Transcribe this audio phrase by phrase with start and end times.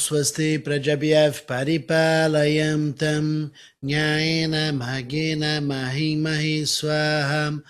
[0.00, 3.52] Swasti Prajabhyav Paripalayam Tam
[3.84, 7.62] Nyayena Magena Mahimahi Swaham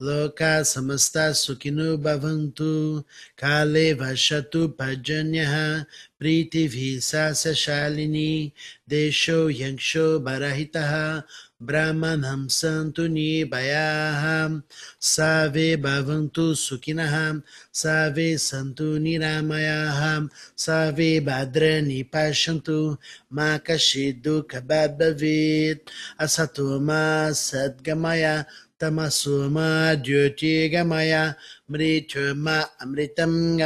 [0.00, 3.02] Loka Samasta Sukhinu Bhavantu
[3.34, 5.86] Kale Vashatu Pajanyaha
[6.20, 8.52] Priti Visasa Shalini
[8.86, 11.24] Desho Yangsho Barahitaha
[11.64, 14.62] Brahmanam Santu Nibayaham
[14.98, 17.42] Save Bhavantu Sukhinaham
[17.72, 22.98] Save Santu Niramayaham Save Badrani Pashantu
[23.32, 25.88] Makashidu Kababavit
[26.20, 28.44] Asatoma Sadgamaya
[28.78, 31.34] Tamasoma, Dieu te gamaia,
[31.70, 33.56] Mrituma, Amritam.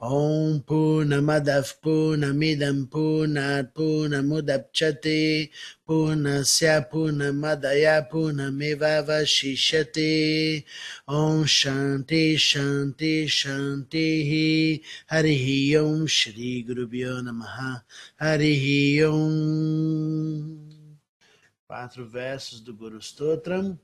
[0.00, 5.50] On puna madaf, puna midam, puna, puna muda pchati,
[5.86, 8.48] puna siya puna madaya puna.
[11.08, 16.88] On chante, chante, chante, hari yon, shri guru
[18.18, 19.00] hari.
[21.66, 23.78] Quatro versos do Guru Stotram.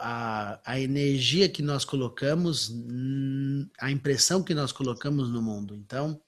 [0.00, 2.72] a, a, energia que nós colocamos,
[3.80, 5.74] a impressão que nós colocamos no mundo.
[5.74, 6.20] Então,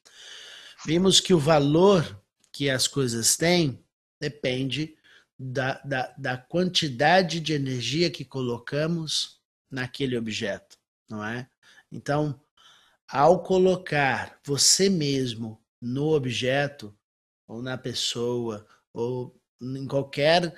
[0.84, 3.82] vimos que o valor que as coisas têm
[4.20, 4.96] depende
[5.38, 11.48] da, da, da quantidade de energia que colocamos naquele objeto, não é?
[11.90, 12.40] Então,
[13.08, 16.96] ao colocar você mesmo no objeto,
[17.46, 20.54] ou na pessoa, ou em qualquer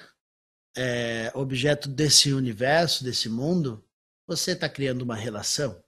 [0.77, 3.85] é, objeto desse universo, desse mundo,
[4.27, 5.83] você está criando uma relação.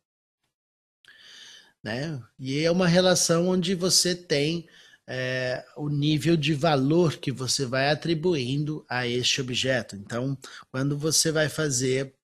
[1.82, 2.22] Né?
[2.38, 4.68] E é uma relação onde você tem
[5.06, 9.96] é, o nível de valor que você vai atribuindo a este objeto.
[9.96, 10.38] Então,
[10.70, 12.14] quando você vai fazer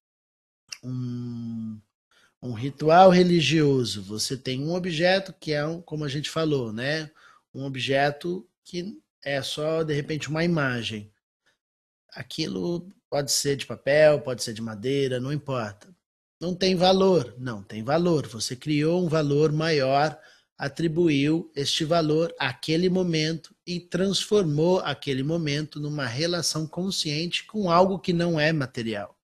[0.82, 1.80] um,
[2.42, 7.10] um ritual religioso, você tem um objeto que é, um, como a gente falou, né?
[7.54, 11.10] um objeto que é só de repente uma imagem.
[12.12, 15.88] Aquilo pode ser de papel, pode ser de madeira, não importa.
[16.40, 18.26] Não tem valor, não tem valor.
[18.26, 20.18] Você criou um valor maior,
[20.58, 28.12] atribuiu este valor àquele momento e transformou aquele momento numa relação consciente com algo que
[28.12, 29.16] não é material.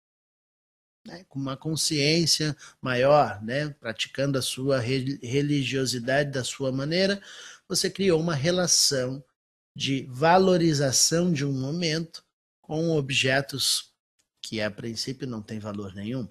[1.04, 1.24] Né?
[1.28, 3.70] Com uma consciência maior, né?
[3.80, 7.20] praticando a sua religiosidade da sua maneira,
[7.68, 9.22] você criou uma relação
[9.74, 12.24] de valorização de um momento
[12.60, 13.92] com objetos
[14.42, 16.28] que a princípio não têm valor nenhum.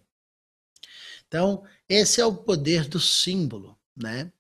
[1.28, 4.32] Então, esse é o poder do símbolo, né?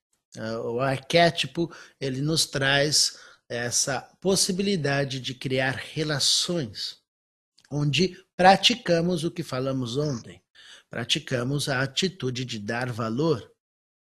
[0.63, 3.17] O arquétipo, ele nos traz
[3.49, 7.01] essa possibilidade de criar relações,
[7.69, 10.41] onde praticamos o que falamos ontem.
[10.89, 13.49] Praticamos a atitude de dar valor,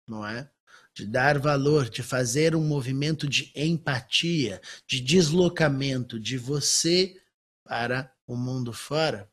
[0.08, 0.50] não é?
[0.98, 7.22] De dar valor, de fazer um movimento de empatia, de deslocamento, de você
[7.64, 9.30] para o mundo fora,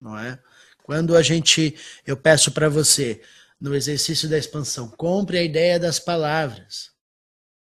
[0.00, 0.42] não é?
[0.82, 3.22] Quando a gente, eu peço para você,
[3.60, 6.90] no exercício da expansão, compre a ideia das palavras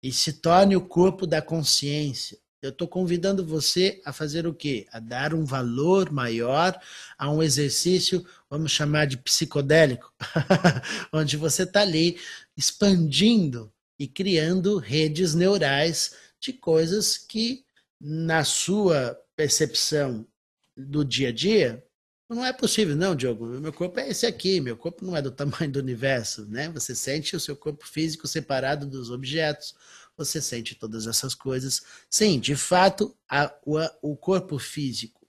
[0.03, 2.39] e se torne o corpo da consciência.
[2.65, 4.87] Eu estou convidando você a fazer o quê?
[4.91, 6.75] A dar um valor maior
[7.19, 10.11] a um exercício, vamos chamar de psicodélico,
[11.13, 12.19] onde você está ali
[12.57, 17.67] expandindo e criando redes neurais de coisas que,
[18.01, 20.27] na sua percepção
[20.75, 21.85] do dia a dia,
[22.31, 23.45] não é possível, não, Diogo.
[23.61, 26.71] Meu corpo é esse aqui, meu corpo não é do tamanho do universo, né?
[26.71, 29.75] Você sente o seu corpo físico separado dos objetos
[30.17, 31.83] você sente todas essas coisas.
[32.09, 35.27] Sim, de fato, a, o, o corpo físico.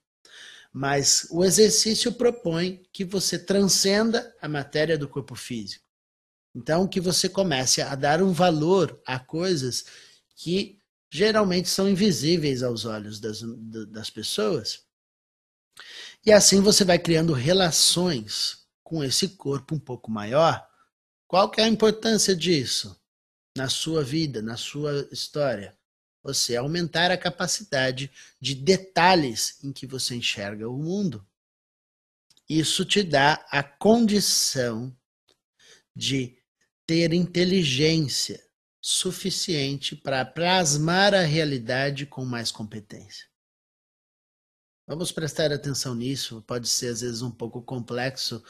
[0.71, 5.85] Mas o exercício propõe que você transcenda a matéria do corpo físico.
[6.53, 9.85] Então, que você comece a dar um valor a coisas
[10.35, 10.79] que
[11.09, 13.41] geralmente são invisíveis aos olhos das,
[13.89, 14.83] das pessoas.
[16.25, 20.65] E assim você vai criando relações com esse corpo um pouco maior.
[21.27, 22.99] Qual que é a importância disso?
[23.56, 25.78] Na sua vida, na sua história.
[26.22, 28.12] Você aumentar a capacidade
[28.42, 31.25] de detalhes em que você enxerga o mundo.
[32.50, 34.96] Isso te dá a condição
[35.96, 36.38] de
[36.86, 38.44] ter inteligência
[38.81, 43.25] suficiente para plasmar a realidade com mais competência.
[44.88, 46.44] Vamos prestar atenção nisso.
[46.44, 48.44] Pode ser às vezes um pouco complexo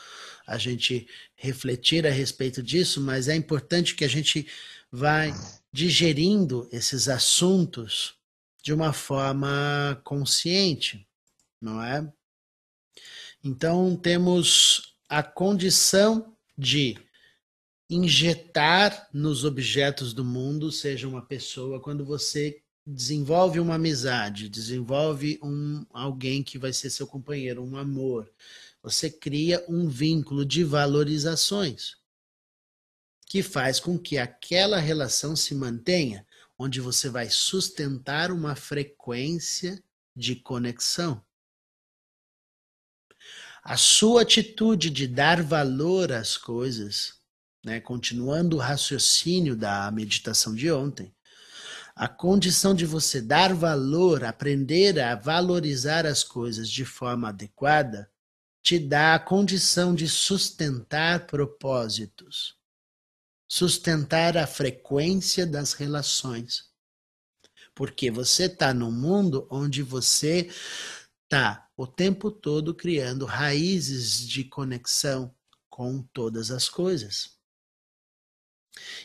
[0.46, 4.46] a gente refletir a respeito disso, mas é importante que a gente
[4.96, 5.34] vai
[5.74, 8.16] digerindo esses assuntos
[8.64, 11.06] de uma forma consciente,
[11.62, 12.10] não é?
[13.44, 16.98] Então temos a condição de
[17.90, 25.86] injetar nos objetos do mundo, seja uma pessoa, quando você desenvolve uma amizade, desenvolve um
[25.92, 28.32] alguém que vai ser seu companheiro, um amor,
[28.82, 31.98] você cria um vínculo de valorizações
[33.36, 36.26] que faz com que aquela relação se mantenha,
[36.58, 39.84] onde você vai sustentar uma frequência
[40.16, 41.22] de conexão.
[43.62, 47.20] A sua atitude de dar valor às coisas,
[47.62, 51.14] né, continuando o raciocínio da meditação de ontem,
[51.94, 58.10] a condição de você dar valor, aprender a valorizar as coisas de forma adequada,
[58.64, 62.56] te dá a condição de sustentar propósitos
[63.48, 66.70] sustentar a frequência das relações.
[67.74, 70.50] Porque você está num mundo onde você
[71.24, 75.36] está o tempo todo criando raízes de conexão
[75.70, 77.36] com todas as coisas.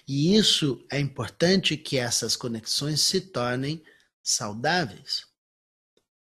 [0.06, 3.82] E isso é importante que essas conexões se tornem
[4.22, 5.29] saudáveis.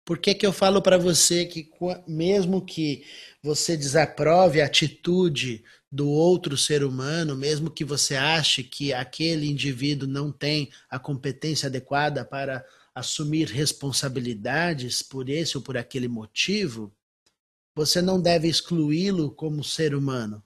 [0.06, 1.68] Por que, que eu falo para você que,
[2.06, 3.04] mesmo que
[3.42, 10.08] você desaprove a atitude do outro ser humano, mesmo que você ache que aquele indivíduo
[10.08, 12.64] não tem a competência adequada para
[12.94, 16.94] assumir responsabilidades por esse ou por aquele motivo,
[17.74, 20.40] você não deve excluí-lo como ser humano.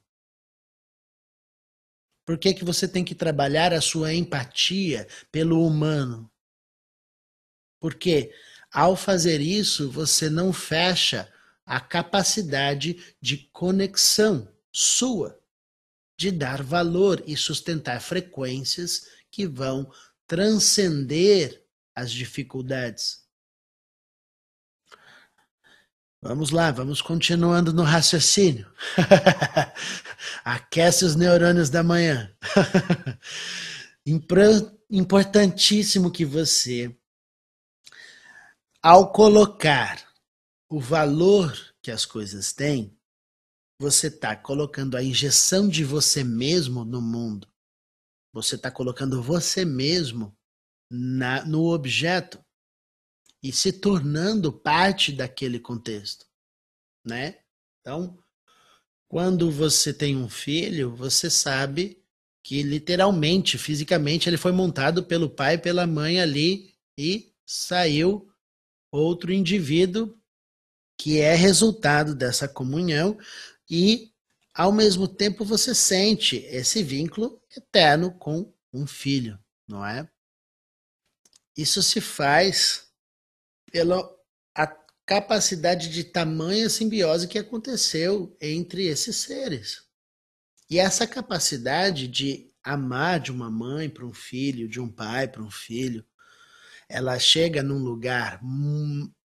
[2.25, 6.31] Por que, que você tem que trabalhar a sua empatia pelo humano?
[7.79, 8.31] Porque
[8.71, 11.31] ao fazer isso, você não fecha
[11.65, 15.39] a capacidade de conexão sua,
[16.17, 19.91] de dar valor e sustentar frequências que vão
[20.25, 21.61] transcender
[21.95, 23.21] as dificuldades.
[26.21, 28.71] Vamos lá, vamos continuando no raciocínio.
[30.45, 32.31] Aquece os neurônios da manhã.
[34.89, 36.95] Importantíssimo que você
[38.81, 40.11] ao colocar
[40.67, 42.97] o valor que as coisas têm,
[43.79, 47.47] você está colocando a injeção de você mesmo no mundo.
[48.33, 50.35] Você está colocando você mesmo
[50.89, 52.43] na, no objeto
[53.43, 56.25] e se tornando parte daquele contexto,
[57.05, 57.39] né?
[57.79, 58.17] Então,
[59.07, 62.01] quando você tem um filho, você sabe
[62.43, 68.30] que literalmente, fisicamente, ele foi montado pelo pai pela mãe ali e saiu
[68.91, 70.17] outro indivíduo
[70.97, 73.17] que é resultado dessa comunhão
[73.69, 74.11] e
[74.53, 80.07] ao mesmo tempo você sente esse vínculo eterno com um filho, não é?
[81.57, 82.87] Isso se faz
[83.71, 84.09] pela
[85.05, 89.83] capacidade de tamanha simbiose que aconteceu entre esses seres.
[90.69, 95.43] E essa capacidade de amar de uma mãe para um filho, de um pai para
[95.43, 96.05] um filho,
[96.91, 98.39] ela chega num lugar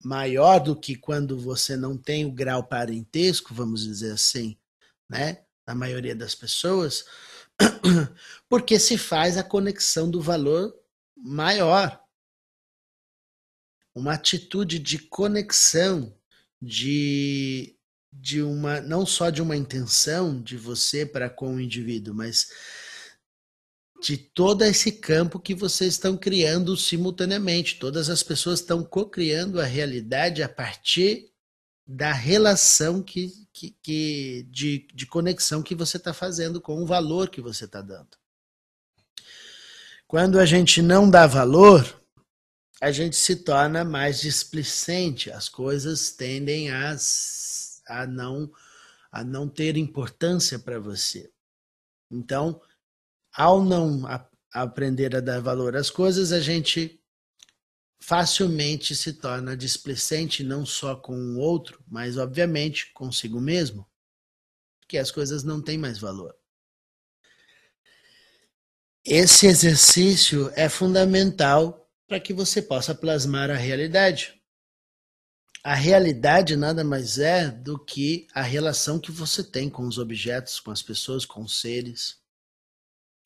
[0.04, 4.58] maior do que quando você não tem o grau parentesco, vamos dizer assim,
[5.10, 5.44] né?
[5.68, 7.06] Na maioria das pessoas,
[8.48, 10.74] porque se faz a conexão do valor
[11.18, 12.00] maior.
[13.96, 16.16] Uma atitude de conexão,
[16.62, 17.76] de,
[18.14, 22.50] de uma, não só de uma intenção de você para com o indivíduo, mas
[24.06, 27.80] de todo esse campo que vocês estão criando simultaneamente.
[27.80, 31.32] Todas as pessoas estão co-criando a realidade a partir
[31.88, 37.32] da relação que, que, que de, de conexão que você está fazendo com o valor
[37.32, 38.10] que você está dando.
[40.08, 42.00] Quando a gente não dá valor,
[42.80, 46.96] a gente se torna mais displicente, as coisas tendem a,
[47.88, 48.52] a, não,
[49.12, 51.32] a não ter importância para você.
[52.12, 52.62] Então,
[53.36, 57.01] ao não a, aprender a dar valor às coisas, a gente
[58.00, 63.88] facilmente se torna displicente não só com o outro, mas obviamente consigo mesmo,
[64.80, 66.36] porque as coisas não têm mais valor.
[69.04, 74.39] Esse exercício é fundamental para que você possa plasmar a realidade.
[75.63, 80.60] A realidade nada mais é do que a relação que você tem com os objetos,
[80.60, 82.18] com as pessoas, com os seres.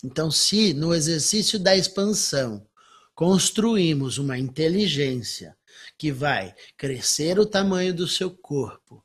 [0.04, 2.66] Então, se no exercício da expansão
[3.14, 5.58] construímos uma inteligência
[5.98, 9.04] que vai crescer o tamanho do seu corpo,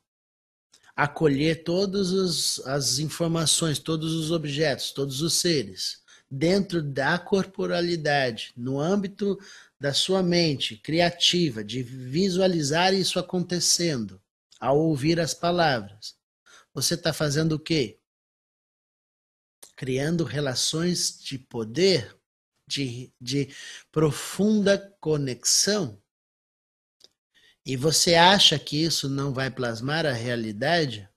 [0.95, 5.99] acolher todas as informações, todos os objetos, todos os seres,
[6.31, 9.37] dentro da corporalidade, no âmbito
[9.77, 14.21] da sua mente criativa, de visualizar isso acontecendo,
[14.57, 16.15] ao ouvir as palavras.
[16.73, 17.99] Você está fazendo o quê?
[19.75, 22.17] Criando relações de poder,
[22.67, 23.53] de, de
[23.91, 26.01] profunda conexão.
[27.65, 31.09] E você acha que isso não vai plasmar a realidade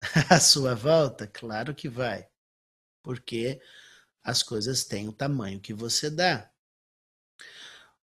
[0.30, 1.26] à sua volta?
[1.26, 2.26] Claro que vai.
[3.02, 3.60] Porque
[4.24, 6.50] as coisas têm o tamanho que você dá.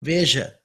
[0.02, 0.60] Veja,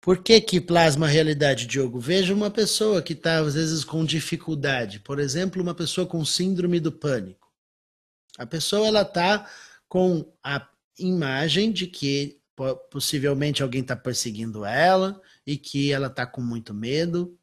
[0.00, 1.98] por que, que plasma a realidade, Diogo?
[1.98, 5.00] Veja uma pessoa que está, às vezes, com dificuldade.
[5.00, 7.43] Por exemplo, uma pessoa com síndrome do pânico.
[8.38, 9.48] A pessoa ela tá
[9.88, 10.66] com a
[10.98, 12.40] imagem de que
[12.90, 17.38] possivelmente alguém está perseguindo ela e que ela está com muito medo.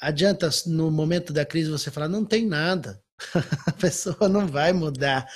[0.00, 3.02] Adianta no momento da crise você falar não tem nada.
[3.66, 5.28] a pessoa não vai mudar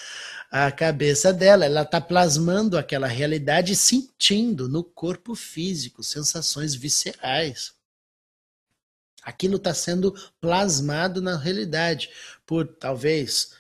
[0.51, 7.75] a cabeça dela, ela está plasmando aquela realidade sentindo no corpo físico sensações viscerais.
[9.23, 12.09] Aquilo está sendo plasmado na realidade
[12.47, 13.58] por talvez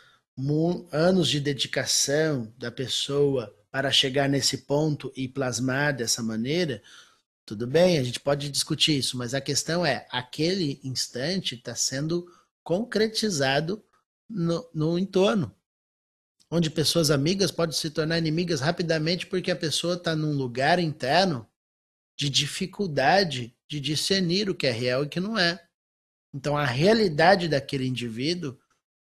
[0.92, 6.82] anos de dedicação da pessoa para chegar nesse ponto e plasmar dessa maneira,
[7.44, 12.30] tudo bem, a gente pode discutir isso, mas a questão é: aquele instante está sendo
[12.62, 13.82] concretizado
[14.28, 15.54] no, no entorno,
[16.50, 21.48] onde pessoas amigas podem se tornar inimigas rapidamente porque a pessoa está num lugar interno
[22.16, 25.62] de dificuldade de discernir o que é real e o que não é.
[26.32, 28.58] Então a realidade daquele indivíduo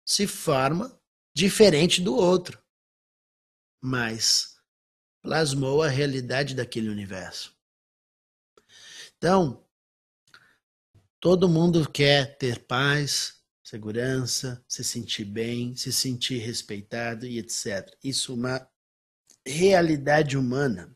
[0.05, 0.94] se forma
[1.35, 2.63] diferente do outro,
[3.81, 4.57] mas
[5.21, 7.53] plasmou a realidade daquele universo.
[9.17, 9.67] Então,
[11.19, 17.93] todo mundo quer ter paz, segurança, se sentir bem, se sentir respeitado e etc.
[18.01, 18.71] Isso é uma
[19.45, 20.95] realidade humana.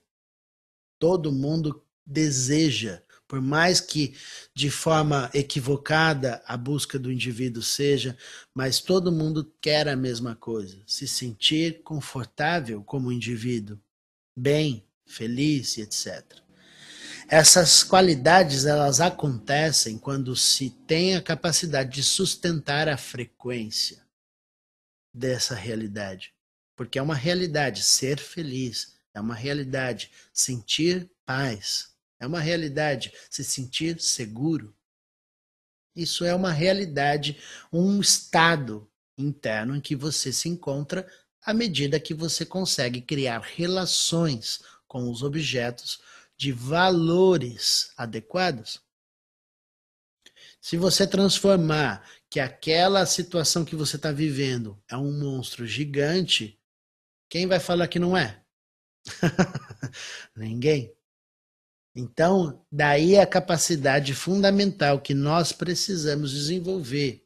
[0.97, 4.15] Todo mundo deseja por mais que
[4.55, 8.17] de forma equivocada a busca do indivíduo seja,
[8.55, 13.79] mas todo mundo quer a mesma coisa, se sentir confortável como indivíduo,
[14.35, 16.23] bem, feliz etc.
[17.27, 24.03] Essas qualidades elas acontecem quando se tem a capacidade de sustentar a frequência
[25.13, 26.33] dessa realidade,
[26.75, 31.88] porque é uma realidade ser feliz, é uma realidade sentir paz,
[32.19, 34.75] é uma realidade se sentir seguro.
[35.95, 37.39] Isso é uma realidade,
[37.71, 41.07] um estado interno em que você se encontra
[41.41, 45.99] à medida que você consegue criar relações com os objetos
[46.37, 48.81] de valores adequados.
[50.61, 56.59] Se você transformar que aquela situação que você está vivendo é um monstro gigante,
[57.29, 58.43] quem vai falar que não é?
[60.35, 60.93] Ninguém.
[61.95, 67.25] Então, daí a capacidade fundamental que nós precisamos desenvolver,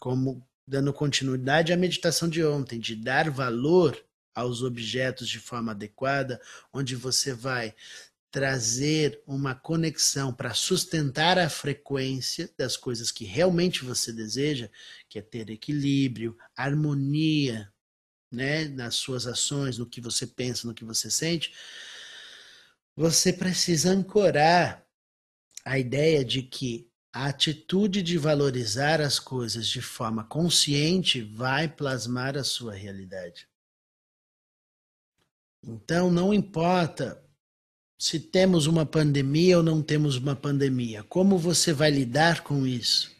[0.00, 4.02] como dando continuidade à meditação de ontem, de dar valor
[4.34, 6.40] aos objetos de forma adequada,
[6.72, 7.74] onde você vai
[8.30, 14.68] trazer uma conexão para sustentar a frequência das coisas que realmente você deseja,
[15.08, 17.72] que é ter equilíbrio, harmonia,
[18.30, 21.52] né, nas suas ações, no que você pensa, no que você sente,
[22.98, 24.84] você precisa ancorar
[25.64, 32.36] a ideia de que a atitude de valorizar as coisas de forma consciente vai plasmar
[32.36, 33.48] a sua realidade.
[35.62, 37.22] Então, não importa
[37.96, 43.12] se temos uma pandemia ou não temos uma pandemia, como você vai lidar com isso?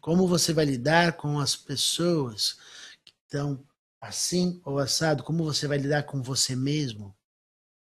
[0.00, 2.58] Como você vai lidar com as pessoas
[3.04, 3.64] que estão
[4.00, 5.22] assim ou assado?
[5.22, 7.16] Como você vai lidar com você mesmo?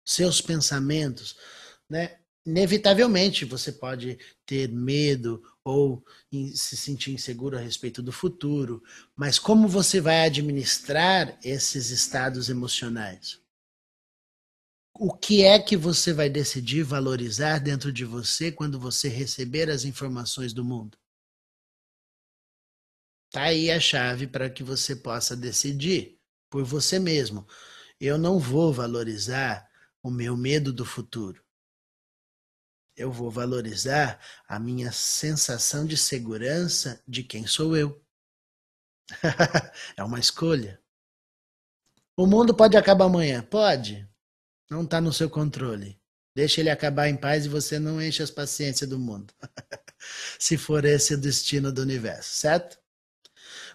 [0.04, 1.36] Seus pensamentos,
[1.88, 2.18] né?
[2.44, 6.04] Inevitavelmente você pode ter medo ou
[6.54, 8.82] se sentir inseguro a respeito do futuro,
[9.14, 13.40] mas como você vai administrar esses estados emocionais?
[14.94, 19.84] O que é que você vai decidir valorizar dentro de você quando você receber as
[19.84, 20.98] informações do mundo?
[23.30, 26.18] Tá aí a chave para que você possa decidir
[26.50, 27.46] por você mesmo.
[27.98, 29.66] Eu não vou valorizar
[30.02, 31.42] o meu medo do futuro
[32.96, 38.00] eu vou valorizar a minha sensação de segurança de quem sou eu.
[39.96, 40.80] é uma escolha.
[42.16, 43.42] O mundo pode acabar amanhã?
[43.42, 44.08] Pode.
[44.70, 46.00] Não está no seu controle.
[46.34, 49.32] Deixa ele acabar em paz e você não enche as paciências do mundo.
[50.38, 52.78] Se for esse o destino do universo, certo?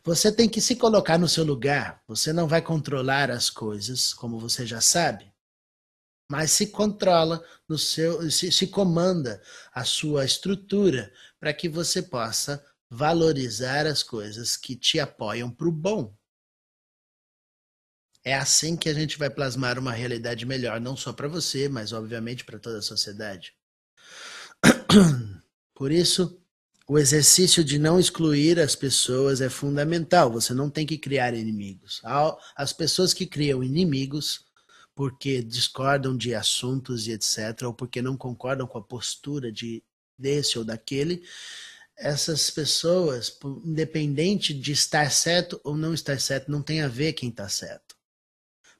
[0.04, 2.02] Você tem que se colocar no seu lugar.
[2.08, 5.32] Você não vai controlar as coisas, como você já sabe
[6.30, 9.42] mas se controla no seu, se, se comanda
[9.74, 15.72] a sua estrutura para que você possa valorizar as coisas que te apoiam para o
[15.72, 16.16] bom.
[18.24, 21.94] É assim que a gente vai plasmar uma realidade melhor, não só para você, mas
[21.94, 23.54] obviamente para toda a sociedade.
[25.74, 26.42] Por isso,
[26.90, 30.32] o exercício de não excluir as pessoas é fundamental.
[30.32, 32.02] Você não tem que criar inimigos.
[32.56, 34.47] As pessoas que criam inimigos
[34.98, 39.84] porque discordam de assuntos e etc., ou porque não concordam com a postura de
[40.18, 41.22] desse ou daquele,
[41.96, 47.30] essas pessoas, independente de estar certo ou não estar certo, não tem a ver quem
[47.30, 47.96] está certo.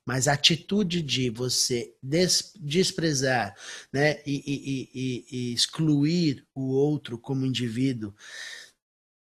[0.04, 3.56] Mas a atitude de você des desprezar
[3.94, 8.12] né, e, e, e, e excluir o outro como indivíduo,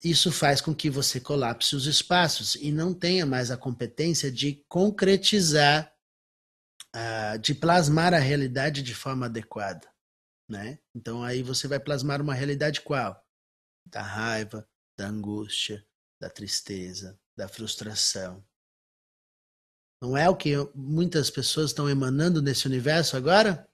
[0.02, 4.64] isso faz com que você colapse os espaços e não tenha mais a competência de
[4.66, 5.94] concretizar
[7.40, 9.86] de plasmar a realidade de forma adequada,
[10.48, 10.78] né?
[10.94, 13.24] Então aí você vai plasmar uma realidade qual?
[13.84, 15.86] Da raiva, da angústia,
[16.20, 18.44] da tristeza, da frustração.
[20.00, 23.68] Não é o que muitas pessoas estão emanando nesse universo agora?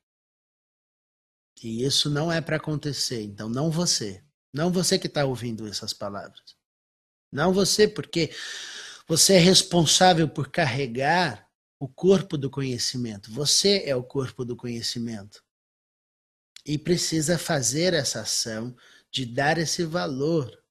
[1.63, 3.23] E isso não é para acontecer.
[3.23, 4.25] Então, não você.
[4.53, 6.57] Não você que está ouvindo essas palavras.
[7.33, 8.35] Não você, porque
[9.07, 11.49] você é responsável por carregar
[11.83, 13.29] o corpo do conhecimento.
[13.33, 15.42] Você é o corpo do conhecimento.
[16.64, 18.77] E precisa fazer essa ação
[19.11, 20.62] de dar esse valor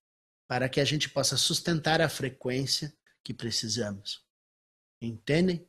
[0.47, 2.95] para que a gente possa sustentar a frequência
[3.25, 4.23] que precisamos.
[5.01, 5.67] Entendem?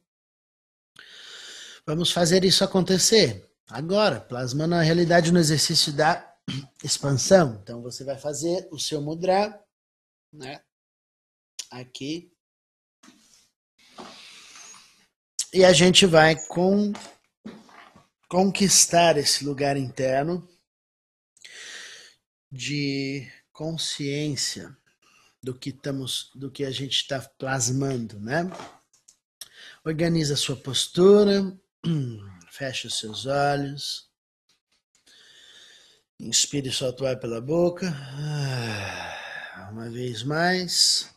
[1.84, 6.36] Vamos fazer isso acontecer agora, plasmando a realidade no exercício da
[6.84, 7.58] expansão.
[7.60, 9.60] Então você vai fazer o seu mudra,
[10.32, 10.62] né?
[11.68, 12.32] Aqui
[15.54, 16.94] E a gente vai com,
[18.26, 20.48] conquistar esse lugar interno
[22.50, 24.74] de consciência
[25.42, 28.50] do que estamos, do que a gente está plasmando, né?
[29.84, 31.54] Organiza a sua postura,
[32.50, 34.08] fecha os seus olhos,
[36.18, 41.14] inspire e solta o ar pela boca, ah, uma vez mais.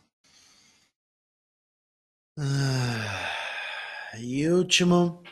[2.38, 3.35] Ah.
[4.18, 5.22] E último.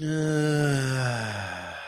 [0.00, 1.78] Ah.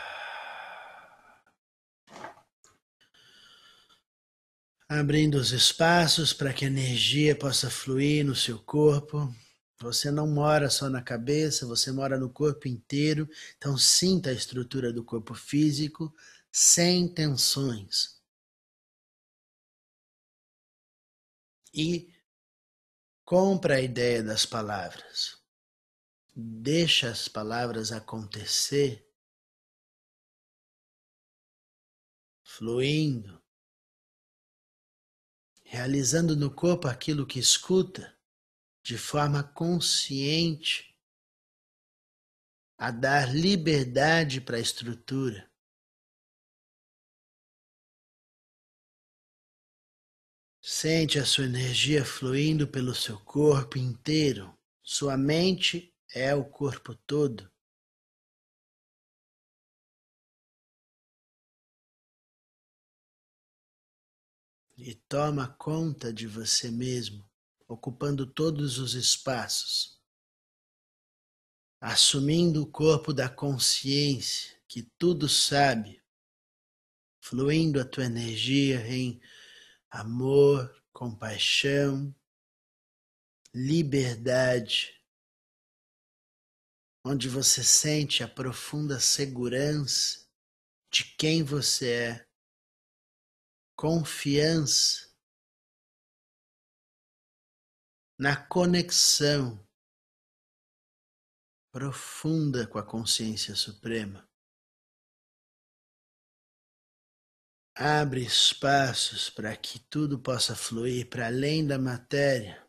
[4.87, 9.33] Abrindo os espaços para que a energia possa fluir no seu corpo.
[9.79, 13.27] Você não mora só na cabeça, você mora no corpo inteiro.
[13.57, 16.13] Então, sinta a estrutura do corpo físico
[16.51, 18.15] sem tensões.
[21.73, 22.14] E
[23.25, 25.43] Compra a ideia das palavras.
[26.35, 29.11] Deixa as palavras acontecer,
[32.43, 33.43] fluindo,
[35.63, 38.15] realizando no corpo aquilo que escuta
[38.83, 40.95] de forma consciente.
[42.77, 45.49] a dar liberdade para a estrutura.
[50.67, 54.51] Sente a sua energia fluindo pelo seu corpo inteiro.
[54.81, 57.47] Sua mente é o corpo todo.
[64.75, 67.23] E toma conta de você mesmo,
[67.67, 70.01] ocupando todos os espaços
[71.79, 76.01] assumindo o corpo da consciência que tudo sabe,
[77.21, 79.21] fluindo a tua energia em
[79.95, 82.13] amor, compaixão,
[83.53, 85.01] liberdade,
[87.05, 90.27] onde você sente a profunda segurança
[90.91, 92.29] de quem você é,
[93.75, 95.15] confiança
[98.17, 99.65] na conexão
[101.71, 104.24] profunda com a consciência suprema.
[107.77, 112.65] Abre espaços para que tudo possa fluir para além da matéria,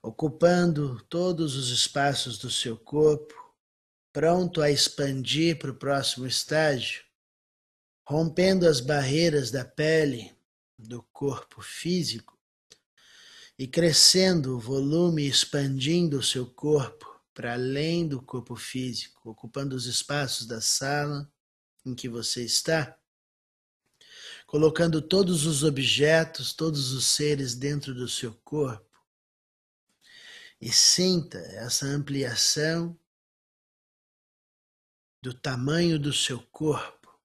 [0.00, 3.34] ocupando todos os espaços do seu corpo,
[4.12, 7.02] pronto a expandir para o próximo estágio,
[8.06, 10.32] rompendo as barreiras da pele,
[10.78, 12.38] do corpo físico
[13.58, 19.86] e crescendo o volume, expandindo o seu corpo para além do corpo físico, ocupando os
[19.86, 21.28] espaços da sala
[21.84, 22.96] em que você está,
[24.48, 28.98] colocando todos os objetos, todos os seres dentro do seu corpo.
[30.60, 32.98] E sinta essa ampliação
[35.22, 37.16] do tamanho do seu corpo,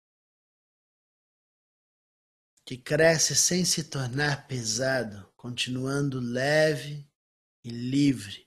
[2.64, 7.10] que cresce sem se tornar pesado, continuando leve
[7.64, 8.44] e livre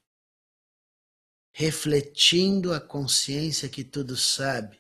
[1.59, 4.79] refletindo a consciência que tudo sabe,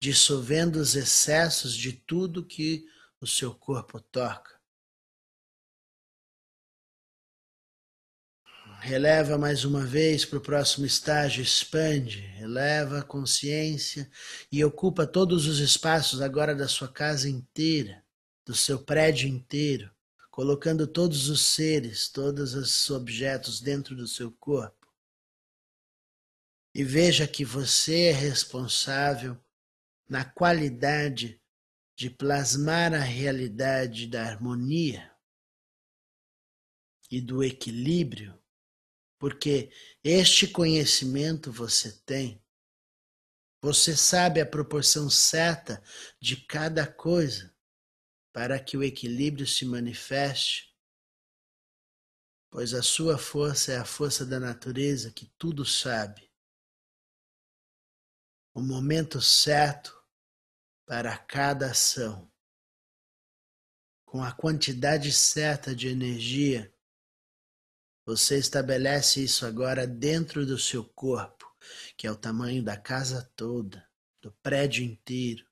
[0.00, 2.84] dissolvendo os excessos de tudo que
[3.20, 4.58] o seu corpo toca.
[8.80, 14.10] Releva mais uma vez para o próximo estágio, expande, eleva a consciência
[14.50, 18.02] e ocupa todos os espaços agora da sua casa inteira,
[18.46, 19.90] do seu prédio inteiro,
[20.30, 24.80] colocando todos os seres, todos os objetos dentro do seu corpo
[26.74, 29.38] e veja que você é responsável
[30.08, 31.39] na qualidade
[32.00, 35.14] de plasmar a realidade da harmonia
[37.10, 38.42] e do equilíbrio,
[39.18, 39.70] porque
[40.02, 42.42] este conhecimento você tem.
[43.60, 45.84] Você sabe a proporção certa
[46.18, 47.54] de cada coisa
[48.32, 50.74] para que o equilíbrio se manifeste,
[52.48, 56.32] pois a sua força é a força da natureza que tudo sabe
[58.54, 59.99] o momento certo
[60.90, 62.28] para cada ação,
[64.04, 66.74] com a quantidade certa de energia.
[68.04, 71.48] Você estabelece isso agora dentro do seu corpo,
[71.96, 73.88] que é o tamanho da casa toda,
[74.20, 75.46] do prédio inteiro,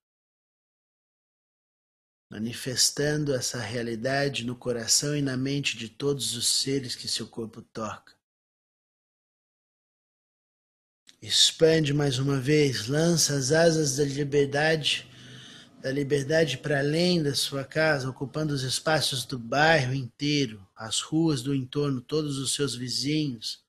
[2.28, 7.62] manifestando essa realidade no coração e na mente de todos os seres que seu corpo
[7.62, 8.18] toca.
[11.22, 15.07] Expande mais uma vez, lança as asas da liberdade,
[15.80, 21.42] da liberdade para além da sua casa, ocupando os espaços do bairro inteiro, as ruas
[21.42, 23.64] do entorno, todos os seus vizinhos.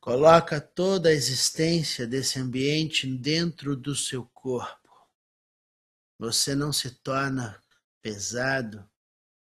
[0.00, 4.90] Coloca toda a existência desse ambiente dentro do seu corpo.
[6.18, 7.60] Você não se torna
[8.00, 8.84] pesado,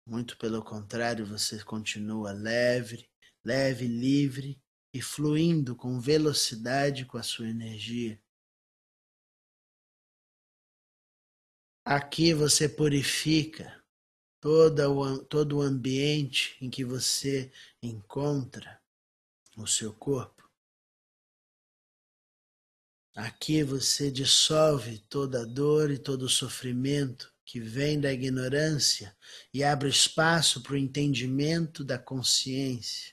[0.07, 3.09] muito pelo contrário, você continua leve,
[3.44, 4.61] leve, livre
[4.92, 8.20] e fluindo com velocidade com a sua energia.
[11.85, 13.83] Aqui você purifica
[14.40, 18.81] toda o, todo o ambiente em que você encontra
[19.57, 20.49] o seu corpo.
[23.14, 29.16] Aqui você dissolve toda a dor e todo o sofrimento que vem da ignorância
[29.53, 33.12] e abre espaço para o entendimento da consciência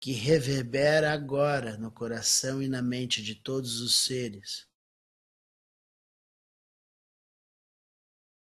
[0.00, 4.65] que reverbera agora no coração e na mente de todos os seres,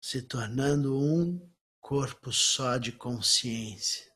[0.01, 1.47] se tornando um
[1.79, 4.11] corpo só de consciência.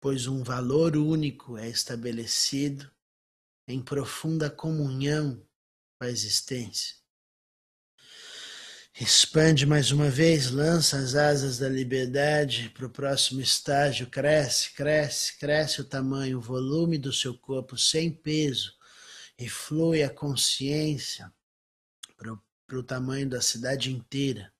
[0.00, 2.90] Pois um valor único é estabelecido
[3.68, 5.46] em profunda comunhão
[5.96, 6.96] com a existência.
[9.00, 14.08] Expande mais uma vez, lança as asas da liberdade para o próximo estágio.
[14.08, 18.74] Cresce, cresce, cresce o tamanho, o volume do seu corpo sem peso
[19.38, 21.32] e flui a consciência
[22.70, 24.52] para o tamanho da cidade inteira.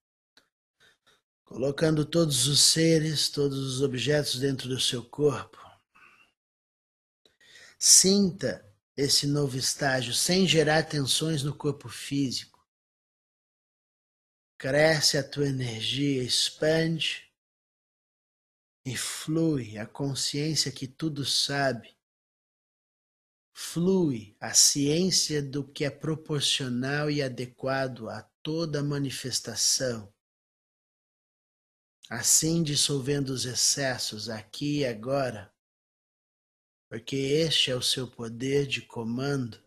[1.44, 5.58] Colocando todos os seres, todos os objetos dentro do seu corpo.
[7.78, 12.58] Sinta esse novo estágio sem gerar tensões no corpo físico
[14.58, 17.32] cresce a tua energia, expande
[18.84, 21.96] e flui a consciência que tudo sabe.
[23.62, 30.12] Flui a ciência do que é proporcional e adequado a toda manifestação.
[32.08, 35.54] Assim dissolvendo os excessos aqui e agora,
[36.88, 39.62] porque este é o seu poder de comando,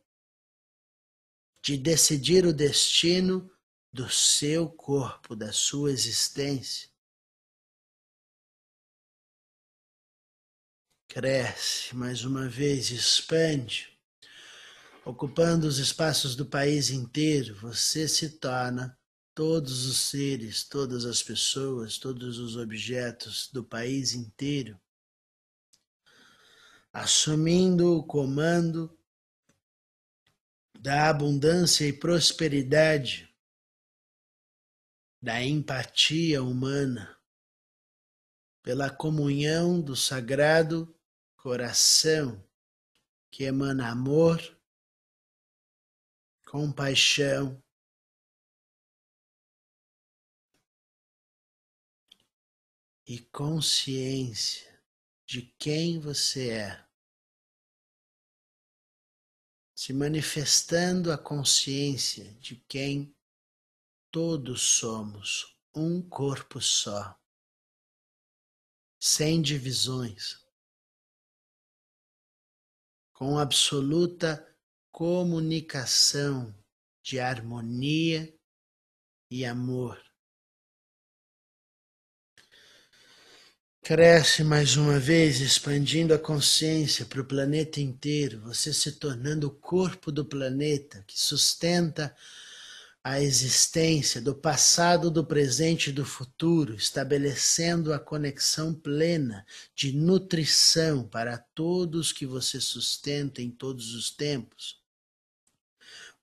[1.64, 3.50] de decidir o destino
[3.94, 6.90] do seu corpo, da sua existência.
[11.14, 13.96] Cresce mais uma vez, expande,
[15.06, 18.98] ocupando os espaços do país inteiro, você se torna
[19.36, 24.76] todos os seres, todas as pessoas, todos os objetos do país inteiro,
[26.92, 28.98] assumindo o comando
[30.80, 33.32] da abundância e prosperidade
[35.22, 37.16] da empatia humana,
[38.64, 40.92] pela comunhão do sagrado
[41.44, 42.42] coração
[43.30, 44.40] que emana amor,
[46.46, 47.62] compaixão,
[53.06, 54.82] e consciência
[55.26, 56.88] de quem você é,
[59.76, 63.14] se manifestando a consciência de quem
[64.14, 67.20] Todos somos um corpo só,
[69.00, 70.43] sem divisões,
[73.14, 74.46] com absoluta
[74.92, 76.54] comunicação
[77.04, 78.34] de harmonia
[79.30, 80.02] e amor.
[83.82, 89.52] Cresce mais uma vez, expandindo a consciência para o planeta inteiro, você se tornando o
[89.52, 92.16] corpo do planeta que sustenta
[93.04, 101.06] a existência do passado, do presente e do futuro, estabelecendo a conexão plena de nutrição
[101.06, 104.82] para todos que você sustenta em todos os tempos.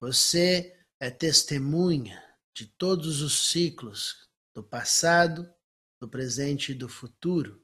[0.01, 2.23] Você é testemunha
[2.55, 5.53] de todos os ciclos do passado,
[6.01, 7.63] do presente e do futuro,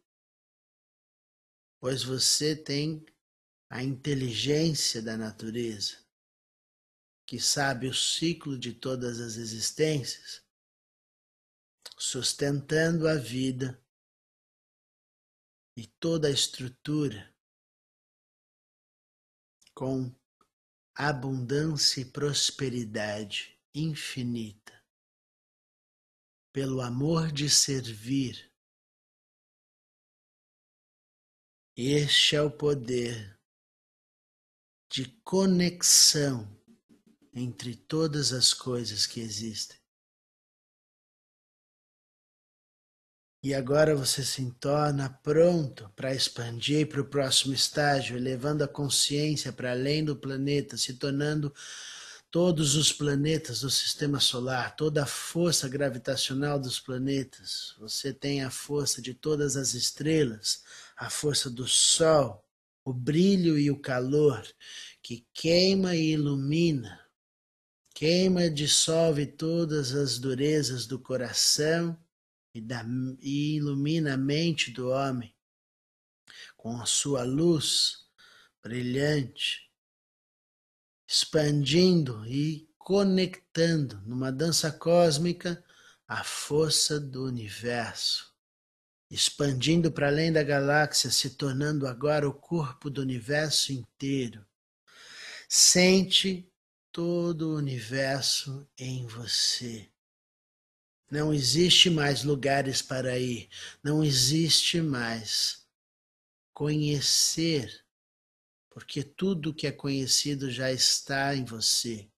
[1.80, 3.02] pois você tem
[3.70, 6.05] a inteligência da natureza
[7.26, 10.46] que sabe o ciclo de todas as existências,
[11.98, 13.82] sustentando a vida
[15.76, 17.34] e toda a estrutura
[19.74, 20.14] com
[20.94, 24.72] abundância e prosperidade infinita,
[26.52, 28.50] pelo amor de servir.
[31.76, 33.38] Este é o poder
[34.88, 36.55] de conexão
[37.36, 39.76] entre todas as coisas que existem.
[43.42, 49.52] E agora você se torna pronto para expandir para o próximo estágio, elevando a consciência
[49.52, 51.54] para além do planeta, se tornando
[52.30, 57.74] todos os planetas do sistema solar, toda a força gravitacional dos planetas.
[57.78, 60.64] Você tem a força de todas as estrelas,
[60.96, 62.42] a força do Sol,
[62.82, 64.42] o brilho e o calor
[65.02, 67.05] que queima e ilumina
[67.96, 71.98] Queima, dissolve todas as durezas do coração
[72.54, 72.84] e, da,
[73.22, 75.34] e ilumina a mente do homem
[76.58, 78.06] com a sua luz
[78.62, 79.72] brilhante,
[81.08, 85.64] expandindo e conectando numa dança cósmica
[86.06, 88.30] a força do universo,
[89.10, 94.46] expandindo para além da galáxia, se tornando agora o corpo do universo inteiro.
[95.48, 96.46] Sente
[96.96, 99.92] todo o universo em você.
[101.10, 103.50] Não existe mais lugares para ir,
[103.84, 105.68] não existe mais
[106.54, 107.84] conhecer,
[108.70, 112.10] porque tudo que é conhecido já está em você.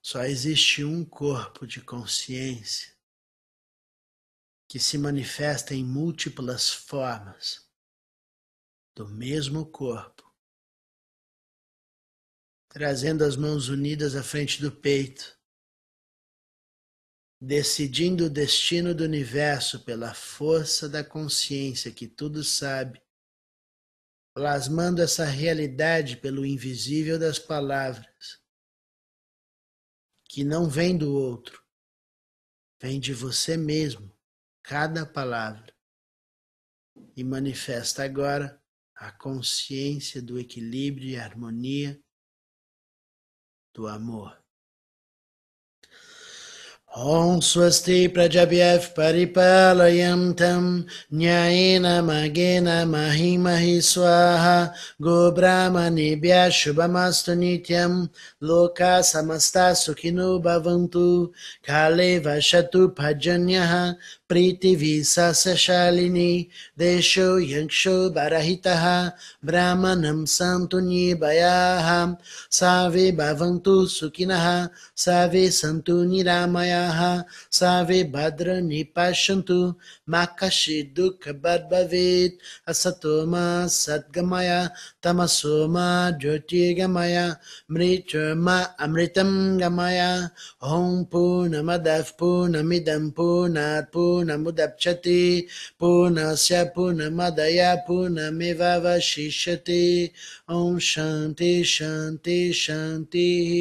[0.00, 2.96] Só existe um corpo de consciência
[4.66, 7.70] que se manifesta em múltiplas formas
[8.94, 10.31] do mesmo corpo
[12.72, 15.38] trazendo as mãos unidas à frente do peito,
[17.38, 23.02] decidindo o destino do universo pela força da consciência que tudo sabe,
[24.34, 28.40] plasmando essa realidade pelo invisível das palavras,
[30.30, 31.62] que não vem do outro,
[32.80, 34.10] vem de você mesmo,
[34.62, 35.76] cada palavra,
[37.14, 38.58] e manifesta agora
[38.94, 42.01] a consciência do equilíbrio e harmonia
[43.74, 44.32] do amor.
[46.94, 50.36] Om Swasti Prajabhyav Paripalayam
[51.10, 58.10] Nyayena Magena Mahimahi Swaha Gobrahmanibhya Shubhamastu Nityam
[58.42, 61.32] Loka Samasta Sukhinu Bhavantu
[61.62, 62.94] Kale Vashatu
[64.32, 66.46] Bhajanyaha प्रीतिविशालिनी
[66.78, 69.10] देशो यक्षो बरहितः
[69.44, 72.14] ब्राह्मणं सन्तु निर्भयाः
[72.50, 79.74] सावे भवन्तु सुखिनः, सावे सन्तु निरामयाः। सावे भद्रनि पश्यन्तु
[80.08, 84.68] मा कश्चित् दुःखभद्भवेत् असतो मा सद्गमय,
[85.02, 87.36] तमसो मा ज्योतिर्गमय
[87.70, 90.28] मृत्युर्मा अमृतं गमय।
[90.64, 95.21] ॐ पूर्णमदः, पूर्णमिदं, पूर्णात् पूर्ण पूर्णमुदप्स्यति
[95.79, 99.83] पूर्णस्य पूर्णमदय पूर्णमेवावशिष्यति
[100.57, 103.51] ॐ शान्ति शान्ति शान्तिः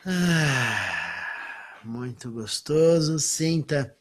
[0.05, 3.19] Ah, muito gostoso.
[3.19, 3.95] Sinta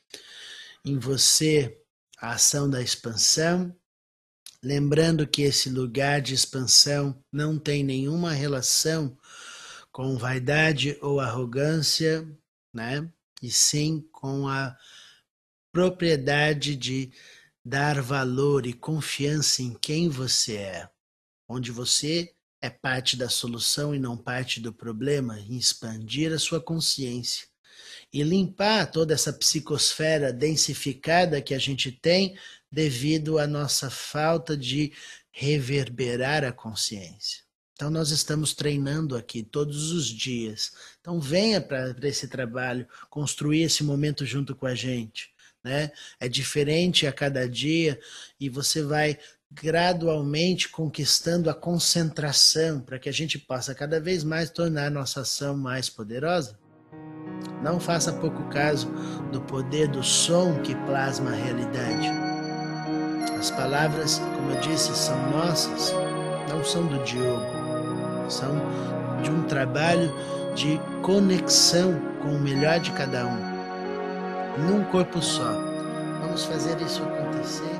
[0.85, 1.79] em você
[2.21, 3.75] a ação da expansão
[4.64, 9.18] Lembrando que esse lugar de expansão não tem nenhuma relação
[9.92, 12.26] com vaidade ou arrogância,
[12.74, 13.06] né?
[13.42, 14.74] E sim com a
[15.70, 17.12] propriedade de
[17.66, 20.90] dar valor e confiança em quem você é,
[21.46, 26.62] onde você é parte da solução e não parte do problema, em expandir a sua
[26.62, 27.48] consciência
[28.14, 32.38] e limpar toda essa psicosfera densificada que a gente tem
[32.74, 34.92] devido à nossa falta de
[35.32, 37.44] reverberar a consciência.
[37.74, 40.72] Então, nós estamos treinando aqui todos os dias.
[41.00, 45.32] Então, venha para esse trabalho, construir esse momento junto com a gente.
[45.64, 45.92] Né?
[46.20, 48.00] É diferente a cada dia
[48.40, 49.20] e você vai
[49.52, 55.56] gradualmente conquistando a concentração para que a gente possa cada vez mais tornar nossa ação
[55.56, 56.58] mais poderosa.
[57.62, 58.92] Não faça pouco caso
[59.32, 62.23] do poder do som que plasma a realidade.
[63.38, 65.94] As palavras, como eu disse, são nossas,
[66.50, 67.46] não são do Diogo,
[68.30, 68.52] são
[69.22, 70.14] de um trabalho
[70.56, 73.38] de conexão com o melhor de cada um,
[74.68, 75.54] num corpo só.
[76.22, 77.73] Vamos fazer isso acontecer.